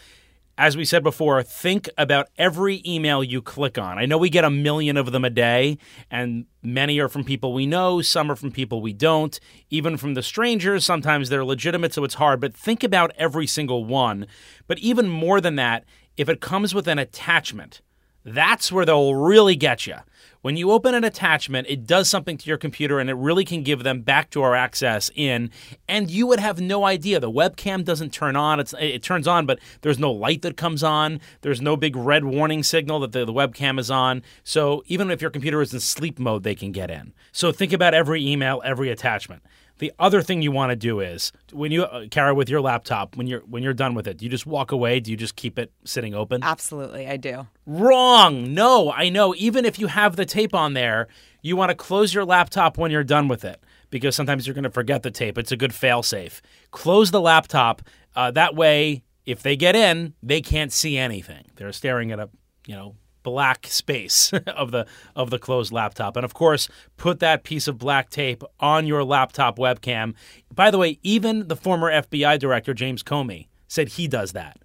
As 0.59 0.77
we 0.77 0.85
said 0.85 1.01
before, 1.01 1.41
think 1.41 1.89
about 1.97 2.27
every 2.37 2.83
email 2.85 3.23
you 3.23 3.41
click 3.41 3.79
on. 3.79 3.97
I 3.97 4.05
know 4.05 4.19
we 4.19 4.29
get 4.29 4.43
a 4.43 4.51
million 4.51 4.95
of 4.95 5.11
them 5.11 5.25
a 5.25 5.31
day, 5.31 5.79
and 6.11 6.45
many 6.61 6.99
are 6.99 7.09
from 7.09 7.23
people 7.23 7.51
we 7.51 7.65
know, 7.65 8.03
some 8.03 8.31
are 8.31 8.35
from 8.35 8.51
people 8.51 8.79
we 8.79 8.93
don't, 8.93 9.39
even 9.71 9.97
from 9.97 10.13
the 10.13 10.21
strangers. 10.21 10.85
Sometimes 10.85 11.29
they're 11.29 11.43
legitimate, 11.43 11.95
so 11.95 12.03
it's 12.03 12.13
hard, 12.13 12.39
but 12.39 12.53
think 12.53 12.83
about 12.83 13.11
every 13.17 13.47
single 13.47 13.85
one. 13.85 14.27
But 14.67 14.77
even 14.77 15.09
more 15.09 15.41
than 15.41 15.55
that, 15.55 15.83
if 16.15 16.29
it 16.29 16.41
comes 16.41 16.75
with 16.75 16.87
an 16.87 16.99
attachment, 16.99 17.81
that's 18.23 18.71
where 18.71 18.85
they'll 18.85 19.15
really 19.15 19.55
get 19.55 19.87
you. 19.87 19.95
When 20.41 20.55
you 20.55 20.71
open 20.71 20.95
an 20.95 21.03
attachment, 21.03 21.67
it 21.69 21.85
does 21.85 22.09
something 22.09 22.37
to 22.37 22.47
your 22.47 22.57
computer 22.57 22.99
and 22.99 23.09
it 23.09 23.15
really 23.15 23.43
can 23.43 23.61
give 23.61 23.83
them 23.83 24.01
backdoor 24.01 24.55
access 24.55 25.11
in, 25.13 25.51
and 25.87 26.09
you 26.09 26.25
would 26.27 26.39
have 26.39 26.61
no 26.61 26.85
idea. 26.85 27.19
The 27.19 27.29
webcam 27.29 27.83
doesn't 27.83 28.13
turn 28.13 28.37
on. 28.37 28.57
It's, 28.61 28.73
it 28.79 29.03
turns 29.03 29.27
on, 29.27 29.45
but 29.45 29.59
there's 29.81 29.99
no 29.99 30.11
light 30.11 30.41
that 30.43 30.55
comes 30.55 30.81
on. 30.81 31.19
There's 31.41 31.59
no 31.59 31.75
big 31.75 31.93
red 31.97 32.23
warning 32.23 32.63
signal 32.63 33.01
that 33.01 33.11
the, 33.11 33.25
the 33.25 33.33
webcam 33.33 33.77
is 33.77 33.91
on. 33.91 34.23
So 34.45 34.81
even 34.87 35.11
if 35.11 35.21
your 35.21 35.29
computer 35.29 35.61
is 35.61 35.73
in 35.73 35.81
sleep 35.81 36.19
mode, 36.19 36.43
they 36.43 36.55
can 36.55 36.71
get 36.71 36.89
in. 36.89 37.13
So 37.33 37.51
think 37.51 37.73
about 37.73 37.93
every 37.93 38.25
email, 38.25 38.61
every 38.63 38.89
attachment. 38.89 39.43
The 39.79 39.91
other 39.97 40.21
thing 40.21 40.41
you 40.41 40.51
want 40.51 40.71
to 40.71 40.75
do 40.75 40.99
is 40.99 41.31
when 41.51 41.71
you 41.71 41.83
uh, 41.83 42.05
Kara 42.11 42.35
with 42.35 42.49
your 42.49 42.61
laptop 42.61 43.15
when 43.15 43.27
you're 43.27 43.39
when 43.41 43.63
you're 43.63 43.73
done 43.73 43.95
with 43.95 44.07
it, 44.07 44.17
do 44.17 44.25
you 44.25 44.31
just 44.31 44.45
walk 44.45 44.71
away? 44.71 44.99
Do 44.99 45.09
you 45.09 45.17
just 45.17 45.35
keep 45.35 45.57
it 45.57 45.71
sitting 45.85 46.13
open? 46.13 46.43
Absolutely, 46.43 47.07
I 47.07 47.17
do. 47.17 47.47
Wrong. 47.65 48.53
No, 48.53 48.91
I 48.91 49.09
know. 49.09 49.33
Even 49.37 49.65
if 49.65 49.79
you 49.79 49.87
have 49.87 50.15
the 50.15 50.25
tape 50.25 50.53
on 50.53 50.73
there, 50.73 51.07
you 51.41 51.55
want 51.55 51.69
to 51.69 51.75
close 51.75 52.13
your 52.13 52.25
laptop 52.25 52.77
when 52.77 52.91
you're 52.91 53.03
done 53.03 53.27
with 53.27 53.45
it 53.45 53.63
because 53.89 54.15
sometimes 54.15 54.45
you're 54.45 54.53
going 54.53 54.63
to 54.63 54.69
forget 54.69 55.01
the 55.03 55.11
tape. 55.11 55.37
It's 55.37 55.51
a 55.51 55.57
good 55.57 55.73
fail 55.73 56.03
safe. 56.03 56.41
Close 56.71 57.11
the 57.11 57.21
laptop. 57.21 57.81
Uh, 58.15 58.31
that 58.31 58.55
way, 58.55 59.03
if 59.25 59.43
they 59.43 59.55
get 59.55 59.75
in, 59.75 60.13
they 60.21 60.41
can't 60.41 60.73
see 60.73 60.97
anything. 60.97 61.45
They're 61.55 61.71
staring 61.71 62.11
at 62.11 62.19
a 62.19 62.29
you 62.67 62.75
know 62.75 62.95
black 63.23 63.67
space 63.67 64.33
of 64.47 64.71
the 64.71 64.85
of 65.15 65.29
the 65.29 65.39
closed 65.39 65.71
laptop. 65.71 66.15
And 66.15 66.25
of 66.25 66.33
course, 66.33 66.67
put 66.97 67.19
that 67.19 67.43
piece 67.43 67.67
of 67.67 67.77
black 67.77 68.09
tape 68.09 68.43
on 68.59 68.85
your 68.85 69.03
laptop 69.03 69.57
webcam. 69.57 70.13
By 70.53 70.71
the 70.71 70.77
way, 70.77 70.99
even 71.03 71.47
the 71.47 71.55
former 71.55 71.91
FBI 71.91 72.39
director 72.39 72.73
James 72.73 73.03
Comey 73.03 73.47
said 73.67 73.89
he 73.89 74.07
does 74.07 74.33
that. 74.33 74.57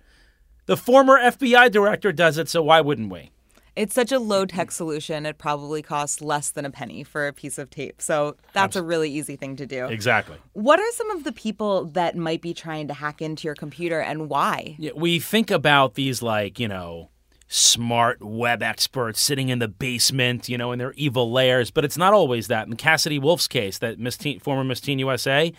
The 0.67 0.77
former 0.77 1.19
FBI 1.19 1.71
director 1.71 2.11
does 2.11 2.39
it, 2.39 2.49
so 2.49 2.63
why 2.63 2.81
wouldn't 2.81 3.13
we? 3.13 3.31
It's 3.77 3.95
such 3.95 4.13
a 4.13 4.19
low 4.19 4.47
tech 4.47 4.71
solution. 4.71 5.27
It 5.27 5.37
probably 5.37 5.83
costs 5.83 6.21
less 6.21 6.51
than 6.51 6.65
a 6.65 6.71
penny 6.71 7.03
for 7.03 7.27
a 7.27 7.33
piece 7.33 7.59
of 7.59 7.71
tape. 7.71 8.01
So 8.01 8.37
that's 8.53 8.77
a 8.77 8.83
really 8.83 9.11
easy 9.11 9.37
thing 9.37 9.57
to 9.57 9.67
do. 9.67 9.87
Exactly. 9.87 10.37
What 10.53 10.79
are 10.79 10.93
some 10.93 11.11
of 11.11 11.25
the 11.25 11.33
people 11.33 11.87
that 11.87 12.17
might 12.17 12.41
be 12.41 12.55
trying 12.55 12.87
to 12.89 12.95
hack 12.95 13.21
into 13.21 13.49
your 13.49 13.57
computer 13.57 14.01
and 14.01 14.29
why? 14.29 14.77
Yeah, 14.79 14.93
we 14.95 15.19
think 15.19 15.51
about 15.51 15.95
these 15.95 16.23
like, 16.23 16.61
you 16.61 16.69
know, 16.69 17.11
smart 17.55 18.21
web 18.21 18.63
experts 18.63 19.21
sitting 19.21 19.49
in 19.49 19.61
the 19.61 19.69
basement, 19.69 20.49
you 20.49 20.59
know, 20.59 20.73
in 20.73 20.79
their 20.79 20.93
evil 20.95 21.31
lairs. 21.31 21.71
But 21.71 21.85
it's 21.85 21.97
not 21.97 22.13
always 22.13 22.49
that. 22.49 22.67
In 22.67 22.75
Cassidy 22.75 23.19
Wolf's 23.19 23.47
case, 23.47 23.79
that 23.79 23.99
Miss 23.99 24.17
Teen, 24.17 24.41
former 24.41 24.65
Miss 24.65 24.81
Teen 24.81 24.99
USA, 24.99 25.53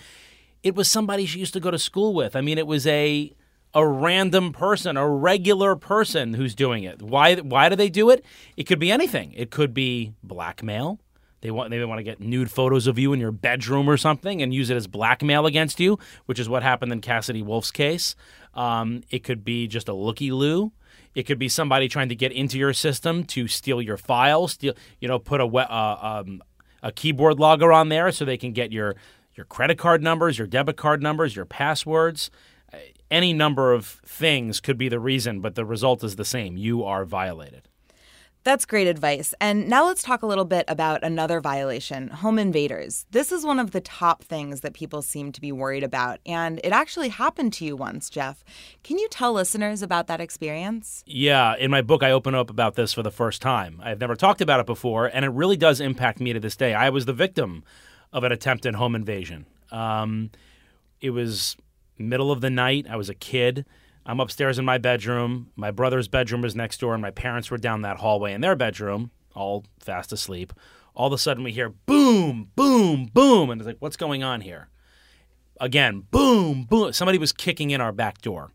it 0.62 0.76
was 0.76 0.90
somebody 0.90 1.26
she 1.26 1.40
used 1.40 1.54
to 1.54 1.60
go 1.60 1.72
to 1.72 1.80
school 1.80 2.14
with. 2.14 2.36
I 2.36 2.42
mean, 2.42 2.58
it 2.58 2.68
was 2.68 2.86
a 2.86 3.34
a 3.74 3.86
random 3.86 4.52
person, 4.52 4.98
a 4.98 5.08
regular 5.08 5.76
person 5.76 6.34
who's 6.34 6.54
doing 6.54 6.84
it. 6.84 7.02
Why 7.02 7.36
why 7.36 7.70
do 7.70 7.78
they 7.78 7.90
do 7.90 8.10
it? 8.10 8.26
It 8.58 8.66
could 8.66 8.80
be 8.80 8.92
anything. 8.92 9.34
It 9.34 9.50
could 9.50 9.74
be 9.74 10.14
blackmail. 10.22 11.00
They 11.40 11.52
want 11.52 11.70
they 11.70 11.84
want 11.86 12.00
to 12.00 12.04
get 12.04 12.20
nude 12.20 12.52
photos 12.52 12.88
of 12.88 13.00
you 13.00 13.14
in 13.14 13.22
your 13.22 13.32
bedroom 13.32 13.90
or 13.90 13.96
something 13.96 14.42
and 14.42 14.54
use 14.54 14.70
it 14.70 14.76
as 14.76 14.88
blackmail 14.88 15.46
against 15.46 15.80
you, 15.80 15.98
which 16.26 16.40
is 16.40 16.50
what 16.50 16.62
happened 16.62 16.92
in 16.92 17.00
Cassidy 17.00 17.42
Wolf's 17.42 17.72
case. 17.72 18.16
Um, 18.54 19.04
it 19.12 19.24
could 19.24 19.46
be 19.46 19.68
just 19.68 19.88
a 19.88 19.94
looky 19.94 20.32
loo. 20.32 20.74
It 21.16 21.24
could 21.24 21.40
be 21.40 21.50
somebody 21.50 21.88
trying 21.88 22.10
to 22.10 22.16
get 22.16 22.32
into 22.32 22.60
your 22.60 22.74
system 22.74 23.24
to 23.26 23.48
steal 23.48 23.82
your 23.82 23.98
files, 23.98 24.54
steal 24.54 24.74
you 25.00 25.08
know 25.08 25.18
put 25.18 25.42
a 25.42 25.46
uh, 25.46 26.24
um, 26.26 26.44
a 26.84 26.92
keyboard 26.92 27.40
logger 27.40 27.72
on 27.74 27.90
there 27.90 28.12
so 28.12 28.26
they 28.26 28.38
can 28.38 28.52
get 28.52 28.72
your 28.72 28.96
your 29.34 29.46
credit 29.46 29.78
card 29.78 30.04
numbers, 30.04 30.38
your 30.38 30.48
debit 30.48 30.78
card 30.78 31.02
numbers, 31.02 31.36
your 31.36 31.46
passwords. 31.46 32.30
Any 33.10 33.34
number 33.34 33.74
of 33.74 33.86
things 33.86 34.60
could 34.60 34.78
be 34.78 34.90
the 34.90 35.00
reason, 35.00 35.40
but 35.40 35.56
the 35.56 35.66
result 35.66 36.04
is 36.04 36.16
the 36.16 36.26
same. 36.26 36.58
You 36.58 36.84
are 36.84 37.06
violated. 37.06 37.68
That's 38.46 38.68
great 38.68 38.86
advice. 38.86 39.34
And 39.42 39.68
now 39.68 39.88
let's 39.88 40.04
talk 40.04 40.22
a 40.22 40.28
little 40.28 40.46
bit 40.46 40.66
about 40.68 41.04
another 41.04 41.42
violation 41.42 42.10
home 42.10 42.38
invaders. 42.38 43.08
This 43.10 43.32
is 43.32 43.44
one 43.44 43.58
of 43.58 43.72
the 43.72 43.82
top 43.82 44.24
things 44.24 44.62
that 44.62 44.76
people 44.76 45.02
seem 45.02 45.32
to 45.32 45.42
be 45.42 45.52
worried 45.52 45.84
about. 45.84 46.20
And 46.28 46.62
it 46.64 46.72
actually 46.72 47.10
happened 47.10 47.54
to 47.54 47.66
you 47.66 47.76
once, 47.76 48.08
Jeff. 48.08 48.44
Can 48.84 49.00
you 49.00 49.08
tell 49.10 49.34
listeners 49.34 49.82
about 49.82 50.06
that 50.08 50.22
experience? 50.22 51.04
Yeah. 51.08 51.56
In 51.58 51.72
my 51.72 51.82
book, 51.82 52.04
I 52.04 52.12
open 52.12 52.36
up 52.36 52.52
about 52.52 52.76
this 52.76 52.94
for 52.94 53.02
the 53.02 53.10
first 53.10 53.42
time. 53.42 53.82
I've 53.84 54.00
never 54.00 54.16
talked 54.16 54.42
about 54.42 54.60
it 54.60 54.68
before, 54.68 55.08
and 55.08 55.26
it 55.26 55.30
really 55.30 55.58
does 55.58 55.82
impact 55.82 56.20
me 56.20 56.32
to 56.32 56.40
this 56.40 56.56
day. 56.56 56.76
I 56.76 56.92
was 56.92 57.06
the 57.06 57.14
victim 57.14 57.64
of 58.14 58.24
an 58.24 58.32
attempted 58.32 58.76
home 58.76 58.94
invasion. 58.94 59.48
Um, 59.72 60.30
it 61.02 61.10
was 61.10 61.58
middle 61.98 62.32
of 62.32 62.42
the 62.42 62.52
night. 62.52 62.86
I 62.88 62.96
was 62.96 63.10
a 63.10 63.16
kid. 63.16 63.66
I'm 64.06 64.20
upstairs 64.20 64.60
in 64.60 64.66
my 64.66 64.78
bedroom. 64.78 65.52
My 65.56 65.72
brother's 65.72 66.08
bedroom 66.08 66.42
was 66.42 66.56
next 66.56 66.80
door, 66.80 66.94
and 66.94 67.02
my 67.02 67.12
parents 67.12 67.50
were 67.50 67.58
down 67.58 67.82
that 67.82 67.98
hallway 67.98 68.34
in 68.34 68.42
their 68.42 68.56
bedroom, 68.56 69.12
all 69.34 69.66
fast 69.80 70.12
asleep. 70.12 70.54
All 70.94 71.08
of 71.08 71.14
a 71.14 71.18
sudden, 71.18 71.44
we 71.44 71.52
hear 71.52 71.70
boom, 71.70 72.52
boom, 72.56 73.10
boom, 73.14 73.50
and 73.50 73.60
it's 73.60 73.68
like, 73.68 73.78
what's 73.80 73.98
going 73.98 74.24
on 74.24 74.42
here? 74.42 74.70
Again, 75.60 76.04
boom, 76.12 76.64
boom. 76.64 76.94
Somebody 76.94 77.18
was 77.18 77.34
kicking 77.34 77.72
in 77.72 77.82
our 77.82 77.92
back 77.92 78.22
door, 78.22 78.52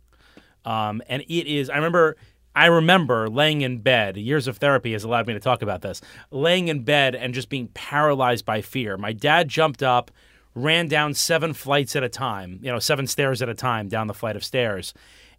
um, 0.64 1.02
and 1.08 1.22
it 1.22 1.46
is. 1.46 1.68
I 1.68 1.76
remember 1.76 2.16
I 2.54 2.66
remember 2.66 3.28
laying 3.28 3.60
in 3.60 3.78
bed, 3.78 4.16
years 4.16 4.48
of 4.48 4.58
therapy 4.58 4.92
has 4.92 5.04
allowed 5.04 5.26
me 5.26 5.34
to 5.34 5.40
talk 5.40 5.62
about 5.62 5.82
this, 5.82 6.00
laying 6.30 6.68
in 6.68 6.82
bed 6.82 7.14
and 7.14 7.32
just 7.32 7.48
being 7.48 7.68
paralyzed 7.68 8.44
by 8.44 8.60
fear. 8.60 8.96
My 8.96 9.12
dad 9.12 9.48
jumped 9.48 9.82
up, 9.82 10.10
ran 10.54 10.88
down 10.88 11.14
seven 11.14 11.54
flights 11.54 11.94
at 11.94 12.02
a 12.02 12.08
time, 12.08 12.58
you 12.62 12.70
know, 12.70 12.80
seven 12.80 13.06
stairs 13.06 13.40
at 13.40 13.48
a 13.48 13.54
time 13.54 13.88
down 13.88 14.08
the 14.08 14.14
flight 14.14 14.36
of 14.36 14.44
stairs, 14.44 14.92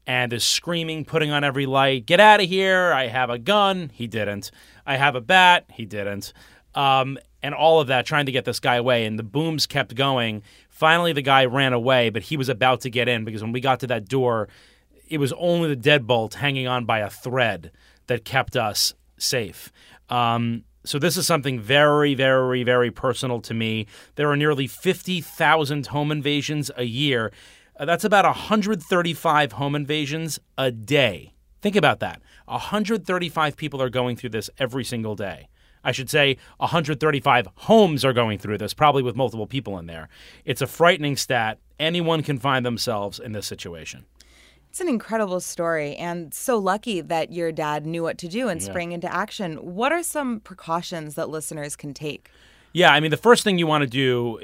and 0.08 0.34
is 0.34 0.44
screaming, 0.44 1.06
putting 1.06 1.32
on 1.32 1.44
every 1.44 1.66
light, 1.66 2.06
Get 2.06 2.20
out 2.20 2.42
of 2.42 2.50
here. 2.50 2.92
I 2.94 3.08
have 3.08 3.30
a 3.30 3.38
gun. 3.38 3.92
He 3.94 4.08
didn't. 4.08 4.52
I 4.86 4.98
have 4.98 5.16
a 5.16 5.22
bat. 5.22 5.66
He 5.74 5.86
didn't. 5.86 6.34
Um, 6.74 7.18
and 7.44 7.54
all 7.54 7.80
of 7.80 7.88
that, 7.88 8.06
trying 8.06 8.26
to 8.26 8.32
get 8.32 8.46
this 8.46 8.60
guy 8.60 8.76
away. 8.76 9.06
And 9.06 9.18
the 9.18 9.24
booms 9.24 9.66
kept 9.66 9.96
going. 9.96 10.44
Finally, 10.70 11.14
the 11.14 11.22
guy 11.22 11.46
ran 11.46 11.74
away, 11.74 12.10
but 12.10 12.24
he 12.24 12.38
was 12.38 12.50
about 12.50 12.82
to 12.82 12.90
get 12.90 13.08
in 13.08 13.26
because 13.26 13.42
when 13.42 13.52
we 13.52 13.62
got 13.62 13.80
to 13.82 13.88
that 13.88 14.08
door, 14.08 14.48
it 15.08 15.20
was 15.20 15.34
only 15.34 15.74
the 15.74 15.90
deadbolt 15.90 16.36
hanging 16.36 16.68
on 16.68 16.86
by 16.86 17.00
a 17.00 17.10
thread 17.10 17.72
that 18.08 18.26
kept 18.26 18.56
us 18.56 18.94
safe. 19.18 19.72
Um, 20.10 20.64
so 20.84 20.98
this 20.98 21.18
is 21.18 21.28
something 21.28 21.60
very, 21.60 22.16
very, 22.16 22.64
very 22.64 22.90
personal 22.90 23.40
to 23.42 23.54
me. 23.54 23.86
There 24.16 24.30
are 24.32 24.36
nearly 24.36 24.68
50,000 24.68 25.88
home 25.88 26.12
invasions 26.12 26.72
a 26.76 26.84
year. 26.84 27.32
Uh, 27.82 27.86
that's 27.86 28.04
about 28.04 28.26
135 28.26 29.54
home 29.54 29.74
invasions 29.74 30.40
a 30.56 30.70
day. 30.70 31.34
Think 31.64 31.76
about 31.76 32.00
that. 32.00 32.22
135 32.46 33.58
people 33.58 33.82
are 33.82 33.90
going 33.90 34.16
through 34.16 34.30
this 34.30 34.52
every 34.60 34.84
single 34.84 35.16
day. 35.16 35.48
I 35.84 35.92
should 35.92 36.08
say 36.08 36.38
135 36.58 37.48
homes 37.56 38.06
are 38.06 38.14
going 38.14 38.38
through 38.38 38.60
this, 38.60 38.76
probably 38.76 39.02
with 39.02 39.16
multiple 39.16 39.48
people 39.48 39.80
in 39.80 39.88
there. 39.88 40.10
It's 40.46 40.62
a 40.62 40.68
frightening 40.68 41.18
stat. 41.18 41.58
Anyone 41.80 42.22
can 42.22 42.38
find 42.38 42.64
themselves 42.64 43.18
in 43.20 43.32
this 43.32 43.48
situation. 43.48 44.06
It's 44.70 44.80
an 44.80 44.88
incredible 44.88 45.40
story, 45.40 45.96
and 45.96 46.32
so 46.36 46.60
lucky 46.60 47.02
that 47.02 47.34
your 47.34 47.52
dad 47.52 47.88
knew 47.88 48.04
what 48.04 48.20
to 48.20 48.28
do 48.28 48.48
and 48.48 48.62
yeah. 48.62 48.68
sprang 48.68 48.92
into 48.92 49.12
action. 49.12 49.56
What 49.56 49.92
are 49.92 50.04
some 50.04 50.40
precautions 50.40 51.16
that 51.16 51.30
listeners 51.30 51.76
can 51.76 51.96
take? 51.96 52.30
Yeah, 52.74 52.92
I 52.94 53.00
mean, 53.02 53.12
the 53.12 53.18
first 53.18 53.44
thing 53.44 53.58
you 53.58 53.68
want 53.68 53.82
to 53.82 53.88
do 53.88 54.40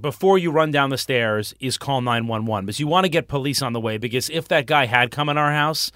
before 0.00 0.38
you 0.38 0.50
run 0.50 0.70
down 0.70 0.90
the 0.90 0.98
stairs 0.98 1.54
is 1.60 1.76
call 1.76 2.00
911 2.00 2.66
because 2.66 2.80
you 2.80 2.86
want 2.86 3.04
to 3.04 3.10
get 3.10 3.28
police 3.28 3.60
on 3.60 3.72
the 3.72 3.80
way. 3.80 3.98
Because 3.98 4.30
if 4.30 4.48
that 4.48 4.66
guy 4.66 4.86
had 4.86 5.10
come 5.10 5.28
in 5.28 5.36
our 5.36 5.52
house, 5.52 5.92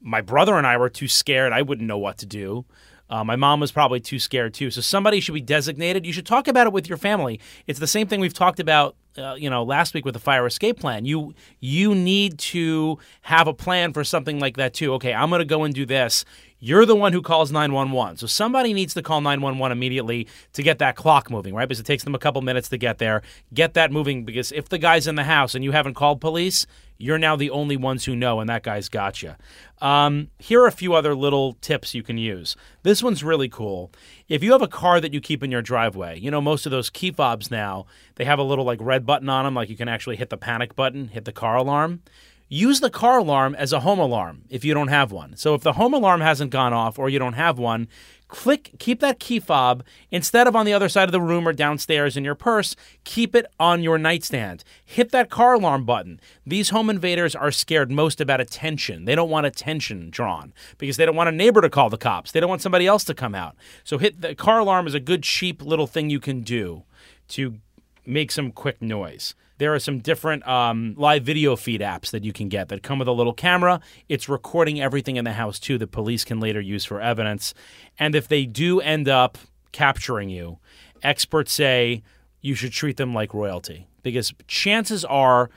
my 0.00 0.20
brother 0.20 0.56
and 0.56 0.66
I 0.66 0.76
were 0.76 0.90
too 0.90 1.08
scared. 1.08 1.52
I 1.52 1.62
wouldn't 1.62 1.88
know 1.88 1.98
what 1.98 2.18
to 2.18 2.26
do. 2.26 2.66
Uh, 3.10 3.24
my 3.24 3.36
mom 3.36 3.60
was 3.60 3.72
probably 3.72 4.00
too 4.00 4.18
scared 4.18 4.52
too. 4.52 4.70
So 4.70 4.80
somebody 4.80 5.20
should 5.20 5.32
be 5.32 5.40
designated. 5.40 6.04
You 6.04 6.12
should 6.12 6.26
talk 6.26 6.46
about 6.46 6.66
it 6.66 6.72
with 6.72 6.88
your 6.88 6.98
family. 6.98 7.40
It's 7.66 7.78
the 7.78 7.86
same 7.86 8.06
thing 8.06 8.20
we've 8.20 8.34
talked 8.34 8.60
about, 8.60 8.96
uh, 9.16 9.34
you 9.34 9.48
know, 9.48 9.62
last 9.62 9.94
week 9.94 10.04
with 10.04 10.12
the 10.12 10.20
fire 10.20 10.46
escape 10.46 10.78
plan. 10.78 11.06
You 11.06 11.34
you 11.58 11.94
need 11.94 12.38
to 12.38 12.98
have 13.22 13.48
a 13.48 13.54
plan 13.54 13.94
for 13.94 14.04
something 14.04 14.38
like 14.38 14.58
that 14.58 14.74
too. 14.74 14.92
Okay, 14.94 15.14
I'm 15.14 15.30
going 15.30 15.40
to 15.40 15.46
go 15.46 15.64
and 15.64 15.74
do 15.74 15.86
this. 15.86 16.26
You're 16.60 16.86
the 16.86 16.96
one 16.96 17.12
who 17.12 17.22
calls 17.22 17.52
911. 17.52 18.16
So 18.16 18.26
somebody 18.26 18.72
needs 18.72 18.94
to 18.94 19.02
call 19.02 19.20
911 19.20 19.76
immediately 19.76 20.26
to 20.54 20.62
get 20.62 20.78
that 20.78 20.96
clock 20.96 21.30
moving, 21.30 21.54
right? 21.54 21.68
Because 21.68 21.78
it 21.78 21.86
takes 21.86 22.02
them 22.02 22.14
a 22.14 22.18
couple 22.18 22.42
minutes 22.42 22.68
to 22.70 22.78
get 22.78 22.98
there. 22.98 23.22
Get 23.54 23.74
that 23.74 23.92
moving 23.92 24.24
because 24.24 24.50
if 24.50 24.68
the 24.68 24.78
guy's 24.78 25.06
in 25.06 25.14
the 25.14 25.24
house 25.24 25.54
and 25.54 25.62
you 25.62 25.70
haven't 25.70 25.94
called 25.94 26.20
police, 26.20 26.66
you're 27.00 27.18
now 27.18 27.36
the 27.36 27.50
only 27.50 27.76
ones 27.76 28.04
who 28.04 28.16
know, 28.16 28.40
and 28.40 28.48
that 28.50 28.64
guy's 28.64 28.88
got 28.88 29.22
you. 29.22 29.36
Um, 29.80 30.30
here 30.40 30.60
are 30.62 30.66
a 30.66 30.72
few 30.72 30.94
other 30.94 31.14
little 31.14 31.52
tips 31.60 31.94
you 31.94 32.02
can 32.02 32.18
use. 32.18 32.56
This 32.82 33.04
one's 33.04 33.22
really 33.22 33.48
cool. 33.48 33.92
If 34.28 34.42
you 34.42 34.50
have 34.50 34.62
a 34.62 34.68
car 34.68 35.00
that 35.00 35.14
you 35.14 35.20
keep 35.20 35.44
in 35.44 35.52
your 35.52 35.62
driveway, 35.62 36.18
you 36.18 36.32
know, 36.32 36.40
most 36.40 36.66
of 36.66 36.72
those 36.72 36.90
key 36.90 37.12
fobs 37.12 37.52
now, 37.52 37.86
they 38.16 38.24
have 38.24 38.40
a 38.40 38.42
little 38.42 38.64
like 38.64 38.80
red 38.82 39.06
button 39.06 39.28
on 39.28 39.44
them, 39.44 39.54
like 39.54 39.68
you 39.68 39.76
can 39.76 39.88
actually 39.88 40.16
hit 40.16 40.30
the 40.30 40.36
panic 40.36 40.74
button, 40.74 41.08
hit 41.08 41.24
the 41.24 41.32
car 41.32 41.54
alarm. 41.54 42.02
Use 42.48 42.80
the 42.80 42.88
car 42.88 43.18
alarm 43.18 43.54
as 43.54 43.74
a 43.74 43.80
home 43.80 43.98
alarm 43.98 44.42
if 44.48 44.64
you 44.64 44.72
don't 44.72 44.88
have 44.88 45.12
one. 45.12 45.36
So 45.36 45.54
if 45.54 45.62
the 45.62 45.74
home 45.74 45.92
alarm 45.92 46.22
hasn't 46.22 46.50
gone 46.50 46.72
off 46.72 46.98
or 46.98 47.10
you 47.10 47.18
don't 47.18 47.34
have 47.34 47.58
one, 47.58 47.88
click 48.28 48.72
keep 48.78 49.00
that 49.00 49.20
key 49.20 49.38
fob. 49.38 49.84
Instead 50.10 50.46
of 50.46 50.56
on 50.56 50.64
the 50.64 50.72
other 50.72 50.88
side 50.88 51.08
of 51.08 51.12
the 51.12 51.20
room 51.20 51.46
or 51.46 51.52
downstairs 51.52 52.16
in 52.16 52.24
your 52.24 52.34
purse 52.34 52.74
keep 53.04 53.34
it 53.34 53.44
on 53.60 53.82
your 53.82 53.98
nightstand. 53.98 54.64
Hit 54.82 55.10
that 55.10 55.28
car 55.28 55.54
alarm 55.54 55.84
button. 55.84 56.20
These 56.46 56.70
home 56.70 56.88
invaders 56.88 57.34
are 57.34 57.50
scared 57.50 57.90
most 57.90 58.18
about 58.18 58.40
attention. 58.40 59.04
They 59.04 59.14
don't 59.14 59.30
want 59.30 59.44
attention 59.44 60.08
drawn 60.08 60.54
because 60.78 60.96
they 60.96 61.04
don't 61.04 61.16
want 61.16 61.28
a 61.28 61.32
neighbor 61.32 61.60
to 61.60 61.68
call 61.68 61.90
the 61.90 61.98
cops. 61.98 62.32
They 62.32 62.40
don't 62.40 62.50
want 62.50 62.62
somebody 62.62 62.86
else 62.86 63.04
to 63.04 63.14
come 63.14 63.34
out. 63.34 63.56
So 63.84 63.98
hit 63.98 64.22
the 64.22 64.34
car 64.34 64.60
alarm 64.60 64.86
is 64.86 64.94
a 64.94 65.00
good 65.00 65.22
cheap 65.22 65.62
little 65.62 65.86
thing 65.86 66.08
you 66.08 66.20
can 66.20 66.40
do 66.40 66.84
to 67.28 67.58
make 68.06 68.32
some 68.32 68.52
quick 68.52 68.80
noise 68.80 69.34
there 69.58 69.74
are 69.74 69.78
some 69.78 69.98
different 69.98 70.46
um, 70.46 70.94
live 70.96 71.22
video 71.22 71.56
feed 71.56 71.80
apps 71.80 72.10
that 72.10 72.24
you 72.24 72.32
can 72.32 72.48
get 72.48 72.68
that 72.68 72.82
come 72.82 72.98
with 72.98 73.08
a 73.08 73.12
little 73.12 73.32
camera. 73.32 73.80
It's 74.08 74.28
recording 74.28 74.80
everything 74.80 75.16
in 75.16 75.24
the 75.24 75.32
house 75.32 75.58
too 75.58 75.78
that 75.78 75.92
police 75.92 76.24
can 76.24 76.40
later 76.40 76.60
use 76.60 76.84
for 76.84 77.00
evidence. 77.00 77.54
And 77.98 78.14
if 78.14 78.28
they 78.28 78.46
do 78.46 78.80
end 78.80 79.08
up 79.08 79.36
capturing 79.72 80.30
you, 80.30 80.58
experts 81.02 81.52
say 81.52 82.02
you 82.40 82.54
should 82.54 82.72
treat 82.72 82.96
them 82.96 83.12
like 83.12 83.34
royalty 83.34 83.86
because 84.02 84.32
chances 84.46 85.04
are 85.04 85.50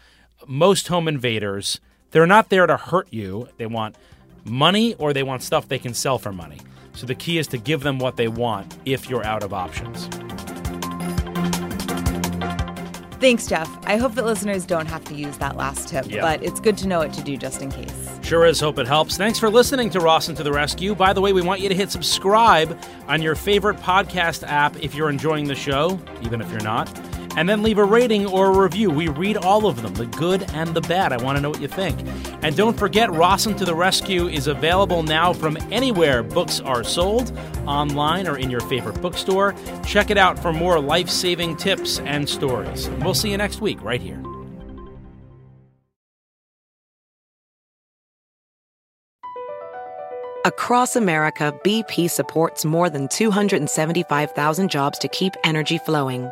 most 0.47 0.87
home 0.87 1.07
invaders 1.07 1.79
they're 2.11 2.27
not 2.27 2.49
there 2.49 2.67
to 2.67 2.77
hurt 2.77 3.07
you. 3.11 3.47
They 3.57 3.65
want 3.65 3.95
money 4.43 4.93
or 4.95 5.13
they 5.13 5.23
want 5.23 5.43
stuff 5.43 5.67
they 5.67 5.79
can 5.79 5.93
sell 5.93 6.17
for 6.19 6.31
money. 6.31 6.59
So 6.93 7.05
the 7.05 7.15
key 7.15 7.37
is 7.37 7.47
to 7.47 7.57
give 7.57 7.83
them 7.83 7.99
what 7.99 8.17
they 8.17 8.27
want 8.27 8.77
if 8.85 9.09
you're 9.09 9.25
out 9.25 9.43
of 9.43 9.53
options. 9.53 10.09
Thanks, 13.21 13.45
Jeff. 13.45 13.69
I 13.85 13.97
hope 13.97 14.15
that 14.15 14.25
listeners 14.25 14.65
don't 14.65 14.87
have 14.87 15.03
to 15.05 15.13
use 15.13 15.37
that 15.37 15.55
last 15.55 15.87
tip, 15.87 16.09
yep. 16.09 16.21
but 16.21 16.43
it's 16.43 16.59
good 16.59 16.75
to 16.79 16.87
know 16.87 16.99
what 16.99 17.13
to 17.13 17.21
do 17.21 17.37
just 17.37 17.61
in 17.61 17.71
case. 17.71 18.19
Sure 18.23 18.45
is. 18.45 18.59
Hope 18.59 18.79
it 18.79 18.87
helps. 18.87 19.15
Thanks 19.15 19.37
for 19.37 19.49
listening 19.49 19.91
to 19.91 19.99
Rossen 19.99 20.35
to 20.37 20.43
the 20.43 20.51
Rescue. 20.51 20.95
By 20.95 21.13
the 21.13 21.21
way, 21.21 21.31
we 21.31 21.43
want 21.43 21.61
you 21.61 21.69
to 21.69 21.75
hit 21.75 21.91
subscribe 21.91 22.77
on 23.07 23.21
your 23.21 23.35
favorite 23.35 23.77
podcast 23.77 24.43
app 24.47 24.75
if 24.83 24.95
you're 24.95 25.09
enjoying 25.09 25.47
the 25.47 25.55
show, 25.55 25.99
even 26.23 26.41
if 26.41 26.49
you're 26.49 26.63
not 26.63 26.89
and 27.37 27.47
then 27.47 27.63
leave 27.63 27.77
a 27.77 27.83
rating 27.83 28.25
or 28.25 28.47
a 28.47 28.63
review. 28.63 28.89
We 28.89 29.07
read 29.07 29.37
all 29.37 29.65
of 29.65 29.81
them, 29.81 29.93
the 29.93 30.05
good 30.05 30.43
and 30.53 30.73
the 30.73 30.81
bad. 30.81 31.13
I 31.13 31.23
want 31.23 31.37
to 31.37 31.41
know 31.41 31.49
what 31.49 31.61
you 31.61 31.67
think. 31.67 31.99
And 32.41 32.55
don't 32.55 32.77
forget, 32.77 33.09
Rossen 33.09 33.57
to 33.57 33.65
the 33.65 33.75
Rescue 33.75 34.27
is 34.27 34.47
available 34.47 35.03
now 35.03 35.33
from 35.33 35.57
anywhere 35.71 36.23
books 36.23 36.59
are 36.59 36.83
sold, 36.83 37.37
online 37.65 38.27
or 38.27 38.37
in 38.37 38.49
your 38.49 38.61
favorite 38.61 39.01
bookstore. 39.01 39.55
Check 39.85 40.09
it 40.09 40.17
out 40.17 40.39
for 40.39 40.51
more 40.51 40.79
life 40.79 41.09
saving 41.09 41.57
tips 41.57 41.99
and 41.99 42.27
stories. 42.27 42.89
We'll 43.01 43.13
see 43.13 43.31
you 43.31 43.37
next 43.37 43.61
week, 43.61 43.81
right 43.81 44.01
here. 44.01 44.21
Across 50.43 50.95
America, 50.95 51.53
BP 51.63 52.09
supports 52.09 52.65
more 52.65 52.89
than 52.89 53.07
275,000 53.09 54.71
jobs 54.71 54.97
to 54.97 55.07
keep 55.07 55.35
energy 55.43 55.77
flowing. 55.77 56.31